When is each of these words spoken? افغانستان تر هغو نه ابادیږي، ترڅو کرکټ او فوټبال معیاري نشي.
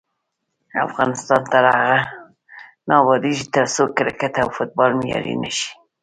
افغانستان 0.87 1.41
تر 1.51 1.63
هغو 1.73 1.97
نه 2.87 2.93
ابادیږي، 3.01 3.45
ترڅو 3.55 3.83
کرکټ 3.97 4.33
او 4.43 4.49
فوټبال 4.55 4.91
معیاري 4.99 5.35
نشي. 5.43 5.69